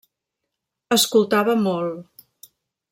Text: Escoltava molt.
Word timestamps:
Escoltava 0.97 1.57
molt. 1.69 2.53